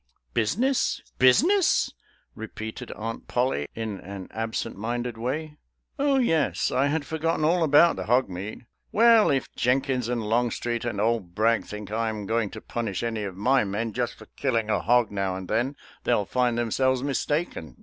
[0.41, 0.99] "Business—
[1.29, 1.93] business?"
[2.35, 5.59] repeated Aunt Pollie in an absent minded way."
[5.99, 8.63] Oh, yes— I had for gotten all about the hog meat.
[8.91, 13.03] Well, if Jenkins and Longstreet and old Bragg think I am go ing to punish
[13.03, 17.03] any of my men just for killing a hog now and then, they'll find themselves
[17.03, 17.77] mis taken.